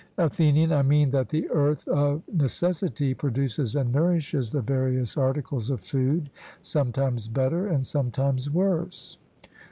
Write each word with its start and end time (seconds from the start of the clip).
ATHENIAN: 0.17 0.71
I 0.73 0.81
mean 0.81 1.11
that 1.11 1.29
the 1.29 1.47
earth 1.51 1.87
of 1.87 2.23
necessity 2.33 3.13
produces 3.13 3.75
and 3.75 3.91
nourishes 3.93 4.51
the 4.51 4.59
various 4.63 5.15
articles 5.15 5.69
of 5.69 5.79
food, 5.79 6.31
sometimes 6.63 7.27
better 7.27 7.67
and 7.67 7.85
sometimes 7.85 8.49
worse. 8.49 9.19